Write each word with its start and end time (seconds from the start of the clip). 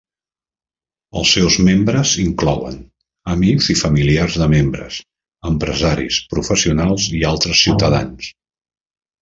Els 1.19 1.33
seus 1.35 1.57
membres 1.67 2.13
inclouen 2.23 2.79
amics 3.35 3.69
i 3.75 3.77
familiars 3.83 4.39
de 4.43 4.47
membres, 4.55 4.97
empresaris, 5.53 6.19
professionals 6.35 7.07
i 7.21 7.25
altres 7.35 7.63
ciutadans. 7.69 8.33